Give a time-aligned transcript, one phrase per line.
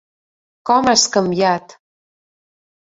[0.69, 1.79] Com has canviat!